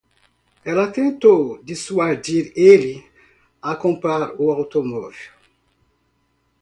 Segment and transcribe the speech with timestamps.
[0.65, 3.05] Ela tentou dissuadir ele
[3.61, 5.13] a comprar o automóvel.